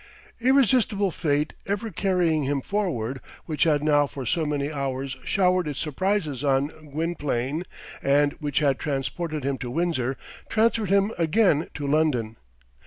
[0.39, 5.79] Irresistible Fate ever carrying him forward, which had now for so many hours showered its
[5.79, 7.65] surprises on Gwynplaine,
[8.01, 10.17] and which had transported him to Windsor,
[10.49, 12.37] transferred him again to London.